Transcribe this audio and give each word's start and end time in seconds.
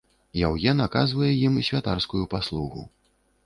Яўген 0.47 0.81
аказвае 0.85 1.29
ім 1.45 1.61
святарскую 1.69 2.23
паслугу. 2.35 2.81